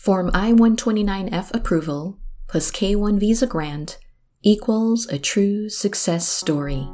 Form 0.00 0.30
I 0.32 0.52
129F 0.52 1.54
approval 1.54 2.18
plus 2.46 2.70
K 2.70 2.96
1 2.96 3.18
visa 3.18 3.46
grant 3.46 3.98
equals 4.42 5.06
a 5.08 5.18
true 5.18 5.68
success 5.68 6.26
story. 6.26 6.88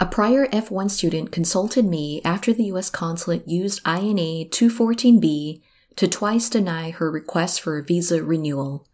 A 0.00 0.06
prior 0.10 0.48
F1 0.48 0.90
student 0.90 1.30
consulted 1.30 1.84
me 1.84 2.20
after 2.24 2.52
the 2.52 2.64
U.S. 2.64 2.90
consulate 2.90 3.46
used 3.46 3.80
INA 3.86 4.46
214B 4.46 5.62
to 5.94 6.08
twice 6.08 6.50
deny 6.50 6.90
her 6.90 7.08
request 7.12 7.60
for 7.60 7.78
a 7.78 7.84
visa 7.84 8.20
renewal. 8.20 8.88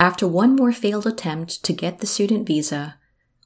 After 0.00 0.28
one 0.28 0.54
more 0.54 0.72
failed 0.72 1.08
attempt 1.08 1.64
to 1.64 1.72
get 1.72 1.98
the 1.98 2.06
student 2.06 2.46
visa, 2.46 2.96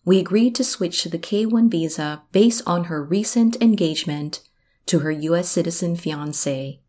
we 0.05 0.19
agreed 0.19 0.55
to 0.57 0.65
switch 0.65 1.03
to 1.03 1.09
the 1.09 1.19
K1 1.19 1.71
visa 1.71 2.23
based 2.31 2.63
on 2.67 2.85
her 2.85 3.03
recent 3.03 3.57
engagement 3.63 4.41
to 4.87 4.99
her 4.99 5.11
U.S. 5.11 5.49
citizen 5.49 5.97
fiance. 5.97 6.81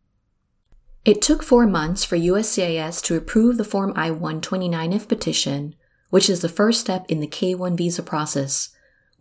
It 1.05 1.21
took 1.21 1.43
four 1.43 1.65
months 1.65 2.03
for 2.03 2.17
USCIS 2.17 3.01
to 3.03 3.15
approve 3.15 3.57
the 3.57 3.63
Form 3.63 3.93
I-129F 3.95 5.07
petition, 5.07 5.75
which 6.09 6.29
is 6.29 6.41
the 6.41 6.49
first 6.49 6.81
step 6.81 7.05
in 7.07 7.21
the 7.21 7.27
K1 7.27 7.77
visa 7.77 8.03
process. 8.03 8.69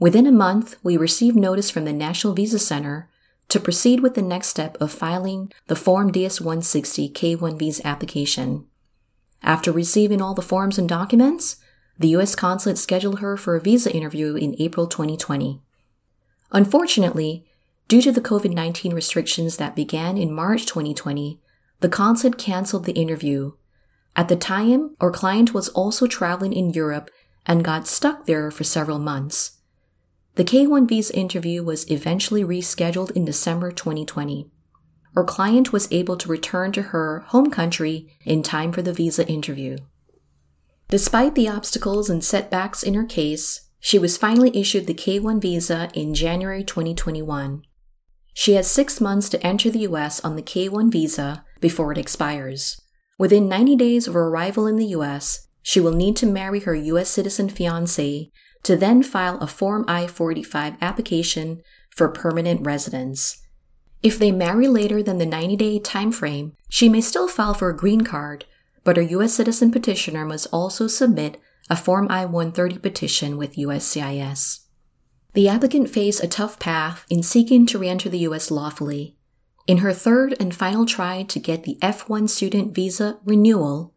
Within 0.00 0.26
a 0.26 0.32
month, 0.32 0.76
we 0.82 0.96
received 0.96 1.36
notice 1.36 1.70
from 1.70 1.84
the 1.84 1.92
National 1.92 2.32
Visa 2.32 2.58
Center 2.58 3.08
to 3.48 3.60
proceed 3.60 4.00
with 4.00 4.14
the 4.14 4.22
next 4.22 4.48
step 4.48 4.76
of 4.80 4.90
filing 4.90 5.52
the 5.68 5.76
Form 5.76 6.10
DS-160 6.10 7.12
K1 7.12 7.58
visa 7.58 7.86
application. 7.86 8.66
After 9.42 9.72
receiving 9.72 10.22
all 10.22 10.34
the 10.34 10.42
forms 10.42 10.78
and 10.78 10.88
documents, 10.88 11.56
the 11.98 12.08
U.S. 12.08 12.34
consulate 12.34 12.78
scheduled 12.78 13.20
her 13.20 13.36
for 13.36 13.56
a 13.56 13.60
visa 13.60 13.94
interview 13.94 14.34
in 14.34 14.56
April 14.58 14.86
2020. 14.86 15.60
Unfortunately, 16.52 17.44
due 17.88 18.02
to 18.02 18.12
the 18.12 18.20
COVID 18.20 18.52
19 18.52 18.94
restrictions 18.94 19.56
that 19.56 19.76
began 19.76 20.16
in 20.16 20.32
March 20.32 20.66
2020, 20.66 21.40
the 21.80 21.88
consulate 21.88 22.38
canceled 22.38 22.84
the 22.84 22.92
interview. 22.92 23.52
At 24.14 24.28
the 24.28 24.36
time, 24.36 24.94
our 25.00 25.10
client 25.10 25.52
was 25.52 25.68
also 25.70 26.06
traveling 26.06 26.52
in 26.52 26.70
Europe 26.70 27.10
and 27.46 27.64
got 27.64 27.88
stuck 27.88 28.26
there 28.26 28.50
for 28.50 28.64
several 28.64 28.98
months. 28.98 29.58
The 30.36 30.44
K1 30.44 30.88
visa 30.88 31.14
interview 31.16 31.62
was 31.62 31.90
eventually 31.90 32.44
rescheduled 32.44 33.10
in 33.10 33.24
December 33.24 33.72
2020 33.72 34.48
our 35.14 35.24
client 35.24 35.72
was 35.72 35.90
able 35.92 36.16
to 36.16 36.28
return 36.28 36.72
to 36.72 36.82
her 36.82 37.20
home 37.28 37.50
country 37.50 38.16
in 38.24 38.42
time 38.42 38.72
for 38.72 38.82
the 38.82 38.92
visa 38.92 39.26
interview. 39.28 39.76
Despite 40.88 41.34
the 41.34 41.48
obstacles 41.48 42.10
and 42.10 42.22
setbacks 42.24 42.82
in 42.82 42.94
her 42.94 43.04
case, 43.04 43.68
she 43.80 43.98
was 43.98 44.16
finally 44.16 44.56
issued 44.56 44.86
the 44.86 44.94
K1 44.94 45.40
visa 45.40 45.90
in 45.94 46.14
January 46.14 46.62
2021. 46.62 47.62
She 48.34 48.54
has 48.54 48.70
six 48.70 49.00
months 49.00 49.28
to 49.30 49.46
enter 49.46 49.70
the 49.70 49.80
US 49.80 50.20
on 50.20 50.36
the 50.36 50.42
K1 50.42 50.90
visa 50.90 51.44
before 51.60 51.92
it 51.92 51.98
expires. 51.98 52.80
Within 53.18 53.48
90 53.48 53.76
days 53.76 54.08
of 54.08 54.14
her 54.14 54.28
arrival 54.28 54.66
in 54.66 54.76
the 54.76 54.86
US, 54.86 55.48
she 55.62 55.80
will 55.80 55.92
need 55.92 56.16
to 56.16 56.26
marry 56.26 56.60
her 56.60 56.74
US 56.74 57.08
citizen 57.08 57.48
fiance 57.48 58.30
to 58.62 58.76
then 58.76 59.02
file 59.02 59.38
a 59.38 59.46
Form 59.46 59.84
I 59.88 60.06
485 60.06 60.74
application 60.80 61.62
for 61.90 62.08
permanent 62.08 62.64
residence. 62.64 63.41
If 64.02 64.18
they 64.18 64.32
marry 64.32 64.66
later 64.66 65.02
than 65.02 65.18
the 65.18 65.26
90 65.26 65.56
day 65.56 65.78
time 65.78 66.10
frame, 66.10 66.54
she 66.68 66.88
may 66.88 67.00
still 67.00 67.28
file 67.28 67.54
for 67.54 67.68
a 67.68 67.76
green 67.76 68.02
card, 68.02 68.44
but 68.82 68.96
her 68.96 69.02
U.S. 69.02 69.34
citizen 69.34 69.70
petitioner 69.70 70.24
must 70.24 70.48
also 70.52 70.88
submit 70.88 71.40
a 71.70 71.76
Form 71.76 72.08
I 72.10 72.24
130 72.24 72.78
petition 72.78 73.36
with 73.36 73.54
USCIS. 73.54 74.60
The 75.34 75.48
applicant 75.48 75.88
faced 75.88 76.22
a 76.22 76.28
tough 76.28 76.58
path 76.58 77.06
in 77.08 77.22
seeking 77.22 77.64
to 77.66 77.78
re 77.78 77.88
enter 77.88 78.08
the 78.08 78.18
U.S. 78.18 78.50
lawfully. 78.50 79.16
In 79.68 79.78
her 79.78 79.92
third 79.92 80.34
and 80.40 80.52
final 80.52 80.84
try 80.84 81.22
to 81.22 81.38
get 81.38 81.62
the 81.62 81.78
F1 81.80 82.28
student 82.28 82.74
visa 82.74 83.20
renewal, 83.24 83.94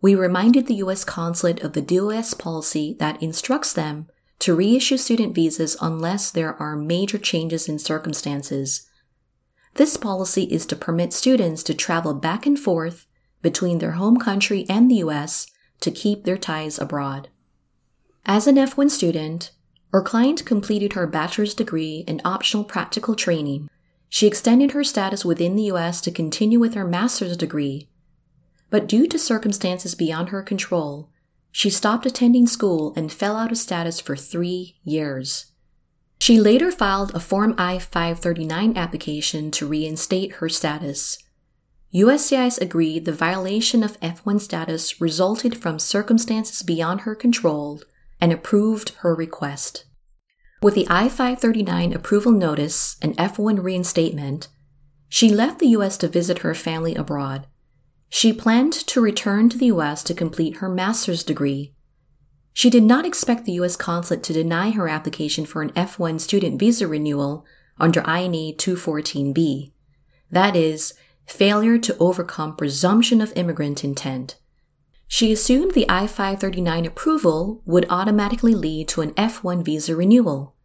we 0.00 0.16
reminded 0.16 0.66
the 0.66 0.76
U.S. 0.76 1.04
consulate 1.04 1.62
of 1.62 1.74
the 1.74 1.80
DOS 1.80 2.34
policy 2.34 2.96
that 2.98 3.22
instructs 3.22 3.72
them 3.72 4.08
to 4.40 4.54
reissue 4.54 4.96
student 4.96 5.34
visas 5.34 5.76
unless 5.80 6.30
there 6.30 6.60
are 6.60 6.76
major 6.76 7.18
changes 7.18 7.68
in 7.68 7.78
circumstances 7.78 8.87
this 9.78 9.96
policy 9.96 10.42
is 10.44 10.66
to 10.66 10.74
permit 10.74 11.12
students 11.12 11.62
to 11.62 11.72
travel 11.72 12.12
back 12.12 12.46
and 12.46 12.58
forth 12.58 13.06
between 13.42 13.78
their 13.78 13.92
home 13.92 14.16
country 14.16 14.66
and 14.68 14.90
the 14.90 14.96
US 14.96 15.46
to 15.80 15.92
keep 15.92 16.24
their 16.24 16.36
ties 16.36 16.80
abroad. 16.80 17.28
As 18.26 18.48
an 18.48 18.56
F1 18.56 18.90
student, 18.90 19.52
our 19.92 20.02
client 20.02 20.44
completed 20.44 20.94
her 20.94 21.06
bachelor's 21.06 21.54
degree 21.54 22.04
and 22.08 22.20
optional 22.24 22.64
practical 22.64 23.14
training. 23.14 23.70
She 24.08 24.26
extended 24.26 24.72
her 24.72 24.82
status 24.82 25.24
within 25.24 25.54
the 25.54 25.70
US 25.70 26.00
to 26.00 26.10
continue 26.10 26.58
with 26.58 26.74
her 26.74 26.84
master's 26.84 27.36
degree. 27.36 27.88
But 28.70 28.88
due 28.88 29.06
to 29.06 29.18
circumstances 29.18 29.94
beyond 29.94 30.30
her 30.30 30.42
control, 30.42 31.08
she 31.52 31.70
stopped 31.70 32.04
attending 32.04 32.48
school 32.48 32.92
and 32.96 33.12
fell 33.12 33.36
out 33.36 33.52
of 33.52 33.58
status 33.58 34.00
for 34.00 34.16
three 34.16 34.76
years. 34.82 35.52
She 36.20 36.40
later 36.40 36.70
filed 36.70 37.14
a 37.14 37.20
Form 37.20 37.54
I 37.56 37.78
539 37.78 38.76
application 38.76 39.50
to 39.52 39.66
reinstate 39.66 40.32
her 40.32 40.48
status. 40.48 41.18
USCIS 41.94 42.60
agreed 42.60 43.04
the 43.04 43.12
violation 43.12 43.82
of 43.82 43.98
F1 44.00 44.40
status 44.40 45.00
resulted 45.00 45.56
from 45.56 45.78
circumstances 45.78 46.62
beyond 46.62 47.02
her 47.02 47.14
control 47.14 47.80
and 48.20 48.32
approved 48.32 48.90
her 48.98 49.14
request. 49.14 49.84
With 50.60 50.74
the 50.74 50.86
I 50.90 51.08
539 51.08 51.92
approval 51.92 52.32
notice 52.32 52.96
and 53.00 53.16
F1 53.16 53.62
reinstatement, 53.62 54.48
she 55.08 55.30
left 55.30 55.60
the 55.60 55.68
U.S. 55.68 55.96
to 55.98 56.08
visit 56.08 56.38
her 56.38 56.54
family 56.54 56.94
abroad. 56.94 57.46
She 58.10 58.32
planned 58.32 58.72
to 58.72 59.00
return 59.00 59.48
to 59.48 59.56
the 59.56 59.66
U.S. 59.66 60.02
to 60.02 60.14
complete 60.14 60.56
her 60.56 60.68
master's 60.68 61.22
degree 61.22 61.74
she 62.58 62.70
did 62.70 62.82
not 62.82 63.06
expect 63.06 63.44
the 63.44 63.52
U.S. 63.52 63.76
consulate 63.76 64.24
to 64.24 64.32
deny 64.32 64.70
her 64.70 64.88
application 64.88 65.46
for 65.46 65.62
an 65.62 65.70
F1 65.74 66.18
student 66.20 66.58
visa 66.58 66.88
renewal 66.88 67.46
under 67.78 68.00
INA 68.00 68.52
214B. 68.52 69.70
That 70.28 70.56
is, 70.56 70.92
failure 71.24 71.78
to 71.78 71.96
overcome 71.98 72.56
presumption 72.56 73.20
of 73.20 73.32
immigrant 73.36 73.84
intent. 73.84 74.38
She 75.06 75.32
assumed 75.32 75.74
the 75.74 75.88
I 75.88 76.08
539 76.08 76.84
approval 76.84 77.62
would 77.64 77.86
automatically 77.88 78.56
lead 78.56 78.88
to 78.88 79.02
an 79.02 79.12
F1 79.12 79.64
visa 79.64 79.94
renewal. 79.94 80.56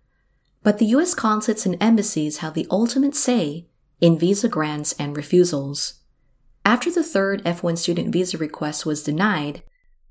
But 0.63 0.79
the 0.79 0.87
U.S. 0.97 1.13
consulates 1.13 1.67
and 1.67 1.77
embassies 1.79 2.37
have 2.37 2.55
the 2.55 2.65
ultimate 2.71 3.13
say 3.13 3.67
in 4.01 4.17
visa 4.17 4.49
grants 4.49 4.95
and 4.97 5.15
refusals. 5.15 5.99
After 6.65 6.89
the 6.89 7.03
third 7.03 7.43
F1 7.43 7.77
student 7.77 8.11
visa 8.11 8.39
request 8.39 8.83
was 8.83 9.03
denied, 9.03 9.61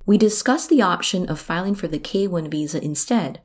we 0.04 0.18
discussed 0.18 0.68
the 0.68 0.82
option 0.82 1.28
of 1.28 1.40
filing 1.40 1.74
for 1.74 1.88
the 1.88 1.98
K1 1.98 2.50
visa 2.50 2.82
instead. 2.82 3.40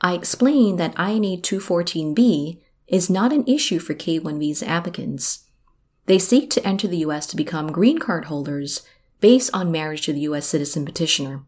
I 0.00 0.14
explained 0.14 0.78
that 0.78 0.98
INA 0.98 1.38
214B 1.38 2.60
is 2.86 3.08
not 3.08 3.32
an 3.32 3.46
issue 3.46 3.78
for 3.78 3.94
K1 3.94 4.38
visa 4.38 4.68
applicants. 4.68 5.44
They 6.06 6.18
seek 6.18 6.50
to 6.50 6.66
enter 6.66 6.86
the 6.86 6.98
US 6.98 7.26
to 7.28 7.36
become 7.36 7.72
green 7.72 7.98
card 7.98 8.26
holders 8.26 8.82
based 9.20 9.50
on 9.54 9.72
marriage 9.72 10.02
to 10.02 10.12
the 10.12 10.20
US 10.20 10.46
citizen 10.46 10.84
petitioner. 10.84 11.44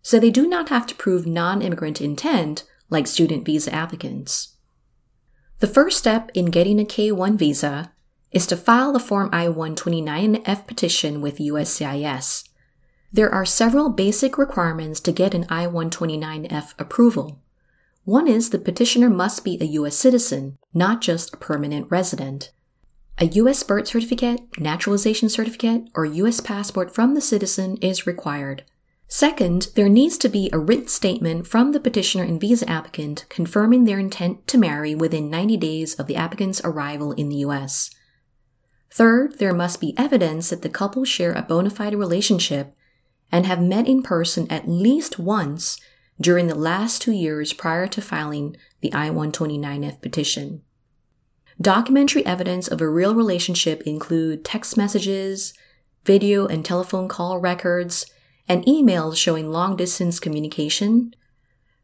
So 0.00 0.18
they 0.18 0.30
do 0.30 0.48
not 0.48 0.70
have 0.70 0.86
to 0.86 0.94
prove 0.94 1.26
non 1.26 1.60
immigrant 1.60 2.00
intent 2.00 2.64
like 2.88 3.06
student 3.06 3.44
visa 3.44 3.72
applicants. 3.72 4.56
The 5.60 5.66
first 5.66 5.98
step 5.98 6.30
in 6.34 6.46
getting 6.46 6.80
a 6.80 6.84
K1 6.84 7.36
visa 7.36 7.92
is 8.32 8.46
to 8.46 8.56
file 8.56 8.92
the 8.92 8.98
Form 8.98 9.28
I 9.32 9.46
129F 9.46 10.66
petition 10.66 11.20
with 11.20 11.38
USCIS. 11.38 12.48
There 13.14 13.32
are 13.32 13.44
several 13.44 13.90
basic 13.90 14.38
requirements 14.38 14.98
to 15.00 15.12
get 15.12 15.34
an 15.34 15.44
I 15.50 15.66
129F 15.66 16.72
approval. 16.78 17.42
One 18.04 18.26
is 18.26 18.48
the 18.48 18.58
petitioner 18.58 19.10
must 19.10 19.44
be 19.44 19.58
a 19.60 19.66
U.S. 19.66 19.96
citizen, 19.96 20.56
not 20.72 21.02
just 21.02 21.34
a 21.34 21.36
permanent 21.36 21.90
resident. 21.90 22.52
A 23.18 23.26
U.S. 23.26 23.62
birth 23.64 23.88
certificate, 23.88 24.40
naturalization 24.58 25.28
certificate, 25.28 25.90
or 25.94 26.06
U.S. 26.06 26.40
passport 26.40 26.94
from 26.94 27.14
the 27.14 27.20
citizen 27.20 27.76
is 27.82 28.06
required. 28.06 28.64
Second, 29.08 29.68
there 29.74 29.90
needs 29.90 30.16
to 30.16 30.30
be 30.30 30.48
a 30.50 30.58
written 30.58 30.88
statement 30.88 31.46
from 31.46 31.72
the 31.72 31.80
petitioner 31.80 32.24
and 32.24 32.40
visa 32.40 32.66
applicant 32.68 33.26
confirming 33.28 33.84
their 33.84 33.98
intent 33.98 34.46
to 34.46 34.56
marry 34.56 34.94
within 34.94 35.28
90 35.28 35.58
days 35.58 35.94
of 35.96 36.06
the 36.06 36.16
applicant's 36.16 36.62
arrival 36.64 37.12
in 37.12 37.28
the 37.28 37.36
U.S. 37.36 37.90
Third, 38.90 39.38
there 39.38 39.52
must 39.52 39.82
be 39.82 39.94
evidence 39.98 40.48
that 40.48 40.62
the 40.62 40.70
couple 40.70 41.04
share 41.04 41.34
a 41.34 41.42
bona 41.42 41.68
fide 41.68 41.94
relationship 41.94 42.74
and 43.32 43.46
have 43.46 43.60
met 43.60 43.88
in 43.88 44.02
person 44.02 44.46
at 44.50 44.68
least 44.68 45.18
once 45.18 45.80
during 46.20 46.46
the 46.46 46.54
last 46.54 47.02
two 47.02 47.12
years 47.12 47.52
prior 47.52 47.88
to 47.88 48.02
filing 48.02 48.56
the 48.80 48.92
I 48.92 49.08
129F 49.08 50.00
petition. 50.00 50.62
Documentary 51.60 52.24
evidence 52.24 52.68
of 52.68 52.80
a 52.80 52.88
real 52.88 53.14
relationship 53.14 53.82
include 53.82 54.44
text 54.44 54.76
messages, 54.76 55.54
video 56.04 56.46
and 56.46 56.64
telephone 56.64 57.08
call 57.08 57.38
records, 57.38 58.06
and 58.48 58.64
emails 58.64 59.16
showing 59.16 59.50
long 59.50 59.76
distance 59.76 60.20
communication, 60.20 61.14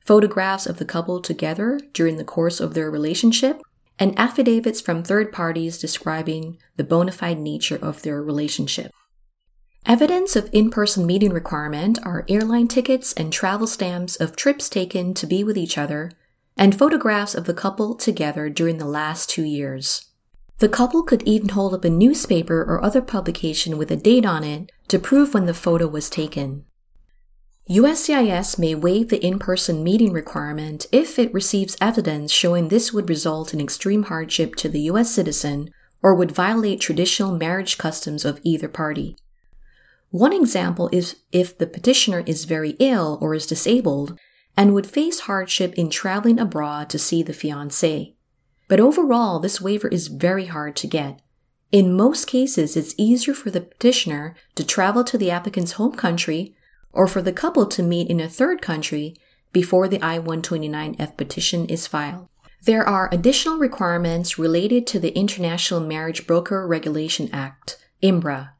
photographs 0.04 0.66
of 0.66 0.78
the 0.78 0.84
couple 0.84 1.20
together 1.20 1.80
during 1.92 2.16
the 2.16 2.24
course 2.24 2.60
of 2.60 2.74
their 2.74 2.90
relationship, 2.90 3.60
and 3.98 4.18
affidavits 4.18 4.80
from 4.80 5.02
third 5.02 5.32
parties 5.32 5.78
describing 5.78 6.58
the 6.76 6.84
bona 6.84 7.12
fide 7.12 7.38
nature 7.38 7.78
of 7.80 8.02
their 8.02 8.22
relationship. 8.22 8.92
Evidence 9.88 10.36
of 10.36 10.50
in 10.52 10.68
person 10.68 11.06
meeting 11.06 11.32
requirement 11.32 11.98
are 12.02 12.26
airline 12.28 12.68
tickets 12.68 13.14
and 13.14 13.32
travel 13.32 13.66
stamps 13.66 14.16
of 14.16 14.36
trips 14.36 14.68
taken 14.68 15.14
to 15.14 15.26
be 15.26 15.42
with 15.42 15.56
each 15.56 15.78
other, 15.78 16.12
and 16.58 16.78
photographs 16.78 17.34
of 17.34 17.46
the 17.46 17.54
couple 17.54 17.94
together 17.94 18.50
during 18.50 18.76
the 18.76 18.84
last 18.84 19.30
two 19.30 19.44
years. 19.44 20.10
The 20.58 20.68
couple 20.68 21.02
could 21.02 21.22
even 21.22 21.48
hold 21.48 21.72
up 21.72 21.86
a 21.86 21.90
newspaper 21.90 22.60
or 22.60 22.84
other 22.84 23.00
publication 23.00 23.78
with 23.78 23.90
a 23.90 23.96
date 23.96 24.26
on 24.26 24.44
it 24.44 24.70
to 24.88 24.98
prove 24.98 25.32
when 25.32 25.46
the 25.46 25.54
photo 25.54 25.88
was 25.88 26.10
taken. 26.10 26.66
USCIS 27.70 28.58
may 28.58 28.74
waive 28.74 29.08
the 29.08 29.24
in 29.24 29.38
person 29.38 29.82
meeting 29.82 30.12
requirement 30.12 30.84
if 30.92 31.18
it 31.18 31.32
receives 31.32 31.78
evidence 31.80 32.30
showing 32.30 32.68
this 32.68 32.92
would 32.92 33.08
result 33.08 33.54
in 33.54 33.60
extreme 33.60 34.02
hardship 34.02 34.54
to 34.56 34.68
the 34.68 34.80
U.S. 34.80 35.10
citizen 35.10 35.70
or 36.02 36.14
would 36.14 36.32
violate 36.32 36.78
traditional 36.78 37.32
marriage 37.34 37.78
customs 37.78 38.26
of 38.26 38.38
either 38.44 38.68
party. 38.68 39.16
One 40.10 40.32
example 40.32 40.88
is 40.90 41.16
if 41.32 41.56
the 41.56 41.66
petitioner 41.66 42.22
is 42.26 42.44
very 42.44 42.70
ill 42.78 43.18
or 43.20 43.34
is 43.34 43.46
disabled 43.46 44.18
and 44.56 44.74
would 44.74 44.86
face 44.86 45.20
hardship 45.20 45.74
in 45.74 45.90
traveling 45.90 46.40
abroad 46.40 46.88
to 46.90 46.98
see 46.98 47.22
the 47.22 47.32
fiancé. 47.32 48.14
But 48.68 48.80
overall, 48.80 49.38
this 49.38 49.60
waiver 49.60 49.88
is 49.88 50.08
very 50.08 50.46
hard 50.46 50.76
to 50.76 50.86
get. 50.86 51.20
In 51.70 51.92
most 51.92 52.26
cases, 52.26 52.76
it's 52.76 52.94
easier 52.96 53.34
for 53.34 53.50
the 53.50 53.60
petitioner 53.60 54.34
to 54.54 54.64
travel 54.64 55.04
to 55.04 55.18
the 55.18 55.30
applicant's 55.30 55.72
home 55.72 55.92
country 55.92 56.54
or 56.92 57.06
for 57.06 57.20
the 57.20 57.32
couple 57.32 57.66
to 57.66 57.82
meet 57.82 58.08
in 58.08 58.20
a 58.20 58.28
third 58.28 58.62
country 58.62 59.14
before 59.52 59.88
the 59.88 60.02
I 60.02 60.18
129F 60.18 61.16
petition 61.16 61.66
is 61.66 61.86
filed. 61.86 62.28
There 62.62 62.86
are 62.86 63.08
additional 63.12 63.58
requirements 63.58 64.38
related 64.38 64.86
to 64.88 64.98
the 64.98 65.16
International 65.16 65.80
Marriage 65.80 66.26
Broker 66.26 66.66
Regulation 66.66 67.28
Act, 67.32 67.76
IMBRA. 68.02 68.50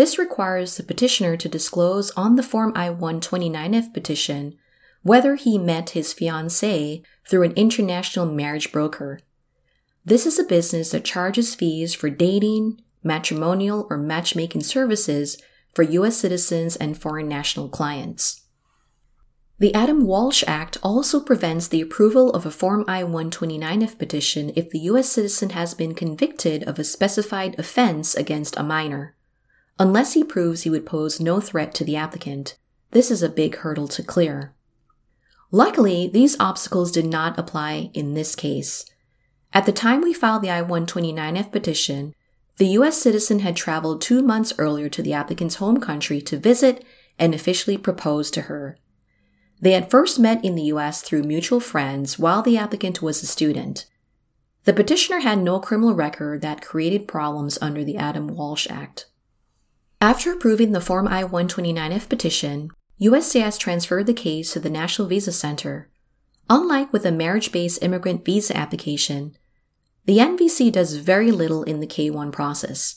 This 0.00 0.18
requires 0.18 0.78
the 0.78 0.82
petitioner 0.82 1.36
to 1.36 1.46
disclose 1.46 2.10
on 2.12 2.36
the 2.36 2.42
Form 2.42 2.72
I 2.74 2.88
129F 2.88 3.92
petition 3.92 4.56
whether 5.02 5.34
he 5.34 5.58
met 5.58 5.90
his 5.90 6.14
fiancée 6.14 7.04
through 7.28 7.42
an 7.42 7.52
international 7.52 8.24
marriage 8.24 8.72
broker. 8.72 9.20
This 10.02 10.24
is 10.24 10.38
a 10.38 10.44
business 10.44 10.92
that 10.92 11.04
charges 11.04 11.54
fees 11.54 11.92
for 11.92 12.08
dating, 12.08 12.80
matrimonial, 13.04 13.86
or 13.90 13.98
matchmaking 13.98 14.62
services 14.62 15.36
for 15.74 15.82
U.S. 15.82 16.16
citizens 16.16 16.76
and 16.76 16.96
foreign 16.96 17.28
national 17.28 17.68
clients. 17.68 18.46
The 19.58 19.74
Adam 19.74 20.06
Walsh 20.06 20.42
Act 20.46 20.78
also 20.82 21.20
prevents 21.20 21.68
the 21.68 21.82
approval 21.82 22.30
of 22.30 22.46
a 22.46 22.50
Form 22.50 22.86
I 22.88 23.02
129F 23.02 23.98
petition 23.98 24.50
if 24.56 24.70
the 24.70 24.78
U.S. 24.78 25.10
citizen 25.10 25.50
has 25.50 25.74
been 25.74 25.94
convicted 25.94 26.62
of 26.62 26.78
a 26.78 26.84
specified 26.84 27.58
offense 27.58 28.14
against 28.14 28.56
a 28.56 28.62
minor. 28.62 29.14
Unless 29.80 30.12
he 30.12 30.22
proves 30.22 30.62
he 30.62 30.70
would 30.70 30.84
pose 30.84 31.20
no 31.20 31.40
threat 31.40 31.72
to 31.76 31.84
the 31.84 31.96
applicant, 31.96 32.58
this 32.90 33.10
is 33.10 33.22
a 33.22 33.30
big 33.30 33.56
hurdle 33.56 33.88
to 33.88 34.02
clear. 34.02 34.54
Luckily, 35.50 36.06
these 36.06 36.38
obstacles 36.38 36.92
did 36.92 37.06
not 37.06 37.38
apply 37.38 37.90
in 37.94 38.12
this 38.12 38.36
case. 38.36 38.84
At 39.54 39.64
the 39.64 39.72
time 39.72 40.02
we 40.02 40.12
filed 40.12 40.42
the 40.42 40.50
I 40.50 40.60
129F 40.60 41.50
petition, 41.50 42.12
the 42.58 42.66
U.S. 42.66 42.98
citizen 42.98 43.38
had 43.38 43.56
traveled 43.56 44.02
two 44.02 44.20
months 44.22 44.52
earlier 44.58 44.90
to 44.90 45.02
the 45.02 45.14
applicant's 45.14 45.54
home 45.54 45.80
country 45.80 46.20
to 46.20 46.36
visit 46.36 46.84
and 47.18 47.34
officially 47.34 47.78
propose 47.78 48.30
to 48.32 48.42
her. 48.42 48.76
They 49.62 49.72
had 49.72 49.90
first 49.90 50.18
met 50.18 50.44
in 50.44 50.56
the 50.56 50.64
U.S. 50.64 51.00
through 51.00 51.22
mutual 51.22 51.58
friends 51.58 52.18
while 52.18 52.42
the 52.42 52.58
applicant 52.58 53.00
was 53.00 53.22
a 53.22 53.26
student. 53.26 53.86
The 54.64 54.74
petitioner 54.74 55.20
had 55.20 55.38
no 55.38 55.58
criminal 55.58 55.94
record 55.94 56.42
that 56.42 56.60
created 56.60 57.08
problems 57.08 57.56
under 57.62 57.82
the 57.82 57.96
Adam 57.96 58.28
Walsh 58.28 58.66
Act. 58.68 59.06
After 60.02 60.32
approving 60.32 60.72
the 60.72 60.80
Form 60.80 61.06
I 61.06 61.24
129F 61.24 62.08
petition, 62.08 62.70
USCIS 62.98 63.58
transferred 63.58 64.06
the 64.06 64.14
case 64.14 64.54
to 64.54 64.60
the 64.60 64.70
National 64.70 65.06
Visa 65.06 65.30
Center. 65.30 65.90
Unlike 66.48 66.90
with 66.90 67.04
a 67.04 67.12
marriage 67.12 67.52
based 67.52 67.82
immigrant 67.82 68.24
visa 68.24 68.56
application, 68.56 69.36
the 70.06 70.16
NVC 70.16 70.72
does 70.72 70.96
very 70.96 71.30
little 71.30 71.64
in 71.64 71.80
the 71.80 71.86
K1 71.86 72.32
process. 72.32 72.96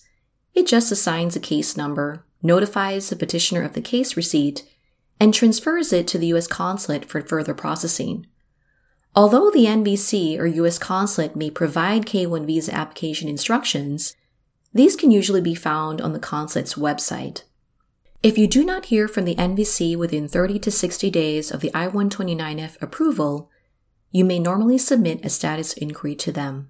It 0.53 0.65
just 0.65 0.94
assigns 0.94 1.35
a 1.35 1.41
case 1.41 1.75
number, 1.75 2.25
notifies 2.41 3.09
the 3.09 3.17
petitioner 3.17 3.63
of 3.63 3.73
the 3.73 3.81
case 3.81 4.15
receipt, 4.15 4.63
and 5.19 5.33
transfers 5.33 5.91
it 5.91 6.07
to 6.07 6.17
the 6.17 6.27
U.S. 6.27 6.47
consulate 6.47 7.03
for 7.03 7.19
further 7.19 7.53
processing. 7.53 8.27
Although 9.13 9.51
the 9.51 9.65
NVC 9.65 10.39
or 10.39 10.47
U.S. 10.47 10.79
consulate 10.79 11.35
may 11.35 11.50
provide 11.50 12.05
K1 12.05 12.45
visa 12.45 12.73
application 12.73 13.27
instructions, 13.27 14.15
these 14.74 14.96
can 14.96 15.12
usually 15.12 15.42
be 15.42 15.56
found 15.56 16.02
on 16.02 16.14
the 16.14 16.20
consulate's 16.20 16.74
website. 16.75 17.44
If 18.24 18.38
you 18.38 18.48
do 18.48 18.64
not 18.64 18.86
hear 18.86 19.08
from 19.08 19.25
the 19.25 19.36
NVC 19.36 19.98
within 19.98 20.28
30 20.28 20.60
to 20.60 20.72
60 20.72 21.10
days 21.12 21.52
of 21.52 21.60
the 21.60 21.72
I 21.74 21.88
129F 21.88 22.81
approval, 22.81 23.50
you 24.12 24.24
may 24.24 24.40
normally 24.40 24.78
submit 24.78 25.25
a 25.25 25.30
status 25.30 25.74
inquiry 25.74 26.16
to 26.16 26.31
them. 26.31 26.70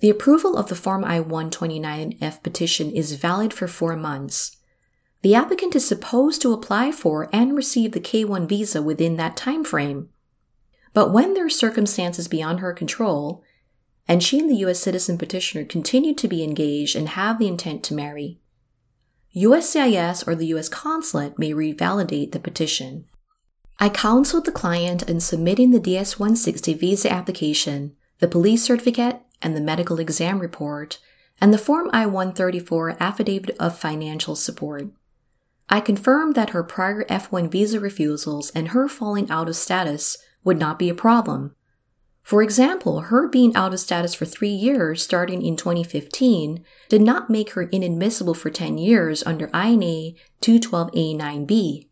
The 0.00 0.10
approval 0.10 0.56
of 0.56 0.68
the 0.68 0.74
Form 0.74 1.04
I-129F 1.04 2.42
petition 2.42 2.90
is 2.90 3.14
valid 3.14 3.54
for 3.54 3.66
four 3.66 3.96
months. 3.96 4.58
The 5.22 5.34
applicant 5.34 5.74
is 5.74 5.88
supposed 5.88 6.42
to 6.42 6.52
apply 6.52 6.92
for 6.92 7.30
and 7.32 7.56
receive 7.56 7.92
the 7.92 8.00
K-1 8.00 8.46
visa 8.46 8.82
within 8.82 9.16
that 9.16 9.36
time 9.36 9.64
frame. 9.64 10.10
But 10.92 11.10
when 11.10 11.32
there 11.34 11.46
are 11.46 11.50
circumstances 11.50 12.28
beyond 12.28 12.60
her 12.60 12.74
control, 12.74 13.42
and 14.06 14.22
she 14.22 14.38
and 14.38 14.50
the 14.50 14.56
U.S. 14.56 14.80
citizen 14.80 15.18
petitioner 15.18 15.64
continue 15.64 16.14
to 16.14 16.28
be 16.28 16.44
engaged 16.44 16.94
and 16.94 17.10
have 17.10 17.38
the 17.38 17.48
intent 17.48 17.82
to 17.84 17.94
marry, 17.94 18.38
USCIS 19.34 20.28
or 20.28 20.36
the 20.36 20.46
U.S. 20.46 20.68
consulate 20.68 21.38
may 21.40 21.50
revalidate 21.50 22.30
the 22.30 22.38
petition. 22.38 23.06
I 23.80 23.88
counseled 23.88 24.44
the 24.44 24.52
client 24.52 25.02
in 25.08 25.18
submitting 25.18 25.72
the 25.72 25.80
DS 25.80 26.20
160 26.20 26.74
visa 26.74 27.12
application, 27.12 27.96
the 28.20 28.28
police 28.28 28.62
certificate, 28.62 29.20
and 29.42 29.56
the 29.56 29.60
medical 29.60 29.98
exam 29.98 30.38
report, 30.38 31.00
and 31.40 31.52
the 31.52 31.58
Form 31.58 31.90
I 31.92 32.06
134 32.06 32.96
Affidavit 33.00 33.56
of 33.58 33.76
Financial 33.76 34.36
Support. 34.36 34.90
I 35.68 35.80
confirmed 35.80 36.36
that 36.36 36.50
her 36.50 36.62
prior 36.62 37.04
F1 37.06 37.50
visa 37.50 37.80
refusals 37.80 38.50
and 38.50 38.68
her 38.68 38.86
falling 38.86 39.28
out 39.30 39.48
of 39.48 39.56
status 39.56 40.16
would 40.44 40.58
not 40.58 40.78
be 40.78 40.88
a 40.88 40.94
problem. 40.94 41.56
For 42.24 42.42
example, 42.42 43.00
her 43.00 43.28
being 43.28 43.54
out 43.54 43.74
of 43.74 43.80
status 43.80 44.14
for 44.14 44.24
three 44.24 44.48
years 44.48 45.02
starting 45.02 45.42
in 45.42 45.56
2015 45.56 46.64
did 46.88 47.02
not 47.02 47.28
make 47.28 47.50
her 47.50 47.64
inadmissible 47.64 48.32
for 48.32 48.48
10 48.48 48.78
years 48.78 49.22
under 49.26 49.50
INA 49.54 50.14
212A9B. 50.40 51.86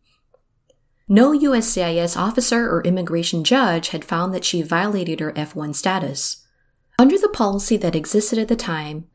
No 1.07 1.31
USCIS 1.33 2.17
officer 2.17 2.67
or 2.67 2.81
immigration 2.81 3.43
judge 3.43 3.89
had 3.89 4.03
found 4.03 4.33
that 4.33 4.43
she 4.43 4.63
violated 4.63 5.19
her 5.19 5.33
F1 5.33 5.75
status. 5.75 6.43
Under 6.97 7.19
the 7.19 7.29
policy 7.29 7.77
that 7.77 7.95
existed 7.95 8.39
at 8.39 8.47
the 8.47 8.55
time, 8.55 9.05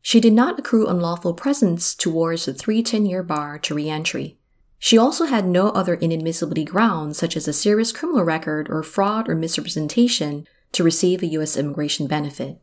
she 0.00 0.18
did 0.18 0.32
not 0.32 0.58
accrue 0.58 0.86
unlawful 0.86 1.34
presence 1.34 1.94
towards 1.94 2.46
the 2.46 2.54
310 2.54 3.04
year 3.04 3.22
bar 3.22 3.58
to 3.58 3.74
reentry. 3.74 4.38
She 4.84 4.98
also 4.98 5.24
had 5.24 5.46
no 5.46 5.70
other 5.70 5.96
inadmissibility 5.96 6.66
grounds, 6.66 7.16
such 7.16 7.38
as 7.38 7.48
a 7.48 7.54
serious 7.54 7.90
criminal 7.90 8.22
record 8.22 8.68
or 8.68 8.82
fraud 8.82 9.30
or 9.30 9.34
misrepresentation, 9.34 10.46
to 10.72 10.84
receive 10.84 11.22
a 11.22 11.26
U.S. 11.38 11.56
immigration 11.56 12.06
benefit. 12.06 12.60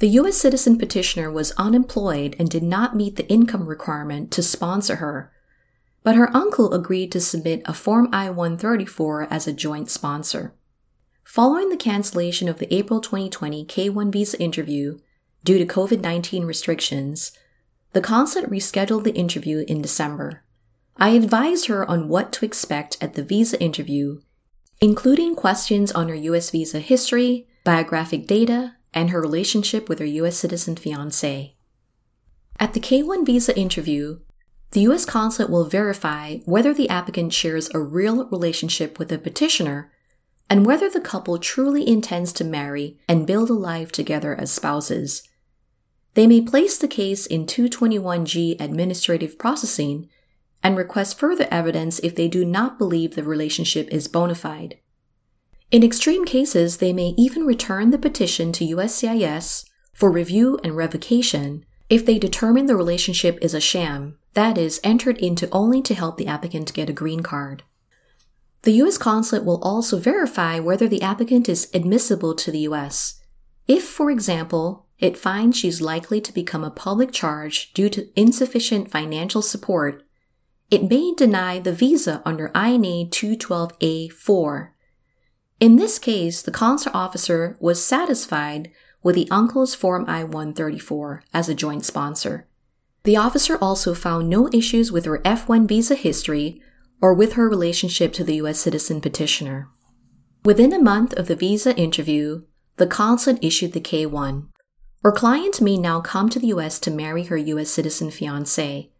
The 0.00 0.08
U.S. 0.08 0.36
citizen 0.36 0.76
petitioner 0.76 1.30
was 1.30 1.52
unemployed 1.52 2.36
and 2.38 2.50
did 2.50 2.62
not 2.62 2.94
meet 2.94 3.16
the 3.16 3.26
income 3.28 3.64
requirement 3.64 4.30
to 4.32 4.42
sponsor 4.42 4.96
her, 4.96 5.32
but 6.02 6.14
her 6.14 6.28
uncle 6.36 6.74
agreed 6.74 7.10
to 7.12 7.22
submit 7.22 7.62
a 7.64 7.72
Form 7.72 8.10
I 8.12 8.28
134 8.28 9.28
as 9.30 9.46
a 9.46 9.54
joint 9.54 9.88
sponsor. 9.88 10.52
Following 11.24 11.70
the 11.70 11.78
cancellation 11.78 12.50
of 12.50 12.58
the 12.58 12.70
April 12.70 13.00
2020 13.00 13.64
K 13.64 13.88
1 13.88 14.12
visa 14.12 14.38
interview 14.38 14.98
due 15.42 15.56
to 15.56 15.64
COVID 15.64 16.02
19 16.02 16.44
restrictions, 16.44 17.32
the 17.94 18.02
consulate 18.02 18.50
rescheduled 18.50 19.04
the 19.04 19.14
interview 19.14 19.64
in 19.66 19.80
December. 19.80 20.44
I 21.00 21.10
advised 21.10 21.66
her 21.68 21.88
on 21.88 22.08
what 22.08 22.30
to 22.34 22.44
expect 22.44 22.98
at 23.00 23.14
the 23.14 23.24
visa 23.24 23.58
interview, 23.58 24.20
including 24.82 25.34
questions 25.34 25.90
on 25.90 26.10
her 26.10 26.14
U.S. 26.14 26.50
visa 26.50 26.78
history, 26.78 27.48
biographic 27.64 28.26
data, 28.26 28.76
and 28.92 29.08
her 29.08 29.20
relationship 29.20 29.88
with 29.88 29.98
her 29.98 30.04
U.S. 30.04 30.36
citizen 30.36 30.76
fiance. 30.76 31.56
At 32.58 32.74
the 32.74 32.80
K 32.80 33.02
1 33.02 33.24
visa 33.24 33.58
interview, 33.58 34.20
the 34.72 34.82
U.S. 34.82 35.06
consulate 35.06 35.50
will 35.50 35.64
verify 35.64 36.36
whether 36.44 36.74
the 36.74 36.90
applicant 36.90 37.32
shares 37.32 37.70
a 37.72 37.80
real 37.80 38.26
relationship 38.28 38.98
with 38.98 39.08
the 39.08 39.18
petitioner 39.18 39.90
and 40.50 40.66
whether 40.66 40.90
the 40.90 41.00
couple 41.00 41.38
truly 41.38 41.88
intends 41.88 42.30
to 42.34 42.44
marry 42.44 42.98
and 43.08 43.26
build 43.26 43.48
a 43.48 43.54
life 43.54 43.90
together 43.90 44.34
as 44.34 44.52
spouses. 44.52 45.22
They 46.12 46.26
may 46.26 46.42
place 46.42 46.76
the 46.76 46.88
case 46.88 47.24
in 47.24 47.46
221G 47.46 48.60
administrative 48.60 49.38
processing 49.38 50.10
and 50.62 50.76
request 50.76 51.18
further 51.18 51.46
evidence 51.50 51.98
if 52.00 52.14
they 52.14 52.28
do 52.28 52.44
not 52.44 52.78
believe 52.78 53.14
the 53.14 53.22
relationship 53.22 53.88
is 53.90 54.08
bona 54.08 54.34
fide. 54.34 54.78
In 55.70 55.84
extreme 55.84 56.24
cases, 56.24 56.78
they 56.78 56.92
may 56.92 57.14
even 57.16 57.44
return 57.44 57.90
the 57.90 57.98
petition 57.98 58.52
to 58.52 58.66
USCIS 58.66 59.64
for 59.92 60.10
review 60.10 60.58
and 60.64 60.76
revocation 60.76 61.64
if 61.88 62.06
they 62.06 62.18
determine 62.18 62.66
the 62.66 62.76
relationship 62.76 63.38
is 63.42 63.52
a 63.52 63.60
sham, 63.60 64.16
that 64.34 64.56
is, 64.56 64.80
entered 64.84 65.18
into 65.18 65.48
only 65.50 65.82
to 65.82 65.94
help 65.94 66.16
the 66.16 66.26
applicant 66.26 66.72
get 66.72 66.88
a 66.88 66.92
green 66.92 67.20
card. 67.20 67.64
The 68.62 68.72
U.S. 68.72 68.98
consulate 68.98 69.44
will 69.44 69.60
also 69.62 69.98
verify 69.98 70.58
whether 70.58 70.86
the 70.86 71.02
applicant 71.02 71.48
is 71.48 71.70
admissible 71.74 72.34
to 72.34 72.52
the 72.52 72.60
U.S. 72.60 73.20
If, 73.66 73.84
for 73.84 74.10
example, 74.10 74.86
it 74.98 75.16
finds 75.16 75.56
she's 75.56 75.80
likely 75.80 76.20
to 76.20 76.32
become 76.32 76.62
a 76.62 76.70
public 76.70 77.10
charge 77.10 77.72
due 77.72 77.88
to 77.88 78.08
insufficient 78.20 78.90
financial 78.90 79.42
support, 79.42 80.04
it 80.70 80.88
may 80.88 81.12
deny 81.16 81.58
the 81.58 81.72
visa 81.72 82.22
under 82.24 82.46
INA 82.54 83.06
212A4. 83.06 84.68
In 85.58 85.76
this 85.76 85.98
case, 85.98 86.42
the 86.42 86.50
consular 86.50 86.96
officer 86.96 87.56
was 87.60 87.84
satisfied 87.84 88.70
with 89.02 89.14
the 89.14 89.28
uncle's 89.30 89.74
Form 89.74 90.04
I-134 90.08 91.22
as 91.34 91.48
a 91.48 91.54
joint 91.54 91.84
sponsor. 91.84 92.46
The 93.02 93.16
officer 93.16 93.56
also 93.56 93.94
found 93.94 94.28
no 94.28 94.48
issues 94.52 94.92
with 94.92 95.06
her 95.06 95.18
F1 95.18 95.66
visa 95.66 95.94
history 95.94 96.62
or 97.00 97.14
with 97.14 97.32
her 97.32 97.48
relationship 97.48 98.12
to 98.12 98.24
the 98.24 98.36
U.S. 98.36 98.58
citizen 98.58 99.00
petitioner. 99.00 99.68
Within 100.44 100.72
a 100.72 100.82
month 100.82 101.14
of 101.14 101.26
the 101.26 101.36
visa 101.36 101.74
interview, 101.76 102.42
the 102.76 102.86
consulate 102.86 103.42
issued 103.42 103.72
the 103.72 103.80
K1. 103.80 104.46
Her 105.02 105.12
client 105.12 105.60
may 105.60 105.78
now 105.78 106.00
come 106.00 106.28
to 106.28 106.38
the 106.38 106.48
U.S. 106.48 106.78
to 106.80 106.90
marry 106.90 107.24
her 107.24 107.36
U.S. 107.36 107.70
citizen 107.70 108.10
fiance. 108.10 108.90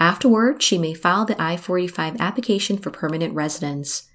Afterward, 0.00 0.62
she 0.62 0.78
may 0.78 0.94
file 0.94 1.26
the 1.26 1.40
I 1.40 1.58
485 1.58 2.20
application 2.20 2.78
for 2.78 2.90
permanent 2.90 3.34
residence. 3.34 4.08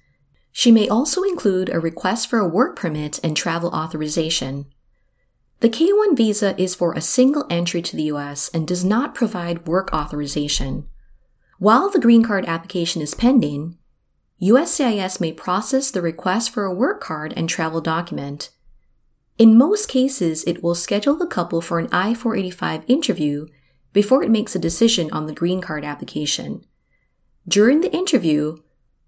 She 0.50 0.72
may 0.72 0.88
also 0.88 1.22
include 1.22 1.68
a 1.68 1.78
request 1.78 2.28
for 2.28 2.40
a 2.40 2.48
work 2.48 2.74
permit 2.74 3.20
and 3.22 3.36
travel 3.36 3.70
authorization. 3.70 4.66
The 5.60 5.68
K 5.68 5.92
1 5.92 6.16
visa 6.16 6.60
is 6.60 6.74
for 6.74 6.92
a 6.92 7.00
single 7.00 7.46
entry 7.48 7.80
to 7.82 7.96
the 7.96 8.10
US 8.14 8.50
and 8.52 8.66
does 8.66 8.84
not 8.84 9.14
provide 9.14 9.68
work 9.68 9.92
authorization. 9.92 10.88
While 11.58 11.88
the 11.88 12.00
green 12.00 12.24
card 12.24 12.44
application 12.46 13.00
is 13.00 13.14
pending, 13.14 13.78
USCIS 14.42 15.20
may 15.20 15.32
process 15.32 15.90
the 15.90 16.02
request 16.02 16.50
for 16.50 16.64
a 16.64 16.74
work 16.74 17.00
card 17.00 17.32
and 17.36 17.48
travel 17.48 17.80
document. 17.80 18.50
In 19.38 19.56
most 19.56 19.88
cases, 19.88 20.42
it 20.44 20.62
will 20.62 20.74
schedule 20.74 21.14
the 21.14 21.26
couple 21.26 21.60
for 21.60 21.78
an 21.78 21.88
I 21.92 22.12
485 22.12 22.82
interview 22.88 23.46
before 23.96 24.22
it 24.22 24.30
makes 24.30 24.54
a 24.54 24.58
decision 24.58 25.10
on 25.10 25.24
the 25.24 25.32
green 25.32 25.58
card 25.58 25.82
application. 25.82 26.62
During 27.48 27.80
the 27.80 27.90
interview, 27.96 28.58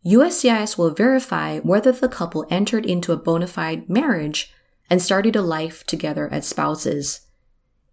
USCIS 0.06 0.78
will 0.78 0.94
verify 0.94 1.58
whether 1.58 1.92
the 1.92 2.08
couple 2.08 2.46
entered 2.48 2.86
into 2.86 3.12
a 3.12 3.18
bona 3.18 3.48
fide 3.48 3.90
marriage 3.90 4.50
and 4.88 5.02
started 5.02 5.36
a 5.36 5.42
life 5.42 5.84
together 5.84 6.26
as 6.32 6.48
spouses. 6.48 7.26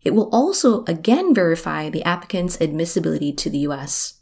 It 0.03 0.13
will 0.13 0.29
also 0.33 0.85
again 0.85 1.33
verify 1.35 1.89
the 1.89 2.03
applicant's 2.05 2.61
admissibility 2.61 3.33
to 3.33 3.49
the 3.49 3.67
US. 3.67 4.21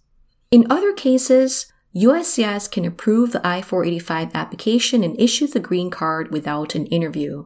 In 0.49 0.65
other 0.71 0.93
cases, 0.93 1.71
USCIS 1.95 2.71
can 2.71 2.85
approve 2.85 3.33
the 3.33 3.47
I 3.47 3.61
485 3.61 4.31
application 4.33 5.03
and 5.03 5.19
issue 5.21 5.45
the 5.45 5.59
green 5.59 5.91
card 5.91 6.31
without 6.31 6.73
an 6.73 6.87
interview. 6.87 7.45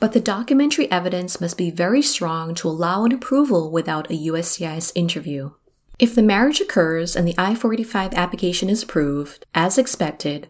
But 0.00 0.12
the 0.12 0.20
documentary 0.20 0.90
evidence 0.90 1.40
must 1.40 1.58
be 1.58 1.70
very 1.70 2.02
strong 2.02 2.54
to 2.56 2.68
allow 2.68 3.04
an 3.04 3.12
approval 3.12 3.70
without 3.70 4.10
a 4.10 4.14
USCIS 4.14 4.92
interview. 4.94 5.50
If 5.98 6.14
the 6.14 6.22
marriage 6.22 6.60
occurs 6.60 7.16
and 7.16 7.26
the 7.26 7.34
I 7.36 7.56
485 7.56 8.14
application 8.14 8.70
is 8.70 8.84
approved, 8.84 9.44
as 9.54 9.76
expected, 9.76 10.48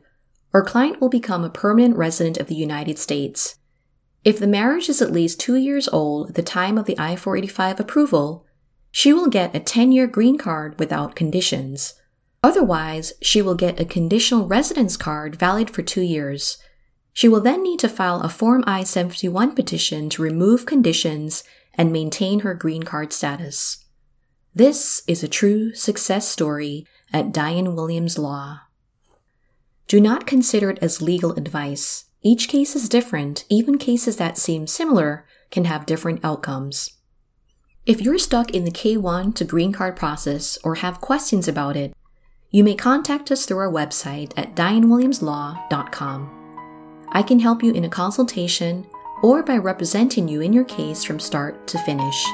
our 0.52 0.62
client 0.62 1.00
will 1.00 1.08
become 1.08 1.44
a 1.44 1.50
permanent 1.50 1.96
resident 1.96 2.36
of 2.36 2.48
the 2.48 2.54
United 2.54 2.98
States. 2.98 3.56
If 4.24 4.38
the 4.38 4.46
marriage 4.46 4.90
is 4.90 5.00
at 5.00 5.12
least 5.12 5.40
two 5.40 5.56
years 5.56 5.88
old 5.88 6.30
at 6.30 6.34
the 6.34 6.42
time 6.42 6.76
of 6.76 6.84
the 6.84 6.98
I 6.98 7.16
485 7.16 7.80
approval, 7.80 8.44
she 8.90 9.12
will 9.14 9.28
get 9.28 9.54
a 9.54 9.60
10 9.60 9.92
year 9.92 10.06
green 10.06 10.36
card 10.36 10.78
without 10.78 11.14
conditions. 11.14 11.94
Otherwise, 12.42 13.14
she 13.22 13.40
will 13.40 13.54
get 13.54 13.80
a 13.80 13.84
conditional 13.84 14.46
residence 14.46 14.96
card 14.96 15.36
valid 15.36 15.70
for 15.70 15.82
two 15.82 16.02
years. 16.02 16.58
She 17.18 17.26
will 17.26 17.40
then 17.40 17.64
need 17.64 17.80
to 17.80 17.88
file 17.88 18.20
a 18.20 18.28
Form 18.28 18.62
I 18.64 18.84
751 18.84 19.56
petition 19.56 20.08
to 20.10 20.22
remove 20.22 20.66
conditions 20.66 21.42
and 21.74 21.92
maintain 21.92 22.38
her 22.40 22.54
green 22.54 22.84
card 22.84 23.12
status. 23.12 23.86
This 24.54 25.02
is 25.08 25.24
a 25.24 25.26
true 25.26 25.74
success 25.74 26.28
story 26.28 26.86
at 27.12 27.32
Diane 27.32 27.74
Williams 27.74 28.18
Law. 28.18 28.60
Do 29.88 30.00
not 30.00 30.28
consider 30.28 30.70
it 30.70 30.78
as 30.80 31.02
legal 31.02 31.32
advice. 31.32 32.04
Each 32.22 32.46
case 32.46 32.76
is 32.76 32.88
different, 32.88 33.44
even 33.48 33.78
cases 33.78 34.16
that 34.18 34.38
seem 34.38 34.68
similar 34.68 35.26
can 35.50 35.64
have 35.64 35.86
different 35.86 36.24
outcomes. 36.24 36.98
If 37.84 38.00
you're 38.00 38.18
stuck 38.18 38.52
in 38.52 38.64
the 38.64 38.70
K1 38.70 39.34
to 39.34 39.44
green 39.44 39.72
card 39.72 39.96
process 39.96 40.56
or 40.62 40.76
have 40.76 41.00
questions 41.00 41.48
about 41.48 41.76
it, 41.76 41.96
you 42.52 42.62
may 42.62 42.76
contact 42.76 43.32
us 43.32 43.44
through 43.44 43.58
our 43.58 43.72
website 43.72 44.32
at 44.36 44.54
dianewilliamslaw.com. 44.54 46.37
I 47.12 47.22
can 47.22 47.38
help 47.38 47.62
you 47.62 47.72
in 47.72 47.84
a 47.84 47.88
consultation 47.88 48.86
or 49.22 49.42
by 49.42 49.56
representing 49.56 50.28
you 50.28 50.40
in 50.40 50.52
your 50.52 50.64
case 50.64 51.02
from 51.04 51.18
start 51.18 51.66
to 51.68 51.78
finish. 51.78 52.24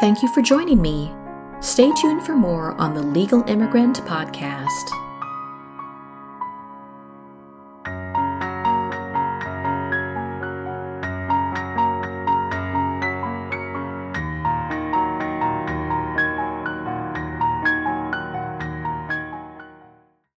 Thank 0.00 0.22
you 0.22 0.32
for 0.32 0.42
joining 0.42 0.80
me. 0.80 1.12
Stay 1.60 1.92
tuned 2.00 2.24
for 2.24 2.34
more 2.34 2.72
on 2.72 2.94
the 2.94 3.02
Legal 3.02 3.42
Immigrant 3.48 3.98
Podcast. 4.02 5.01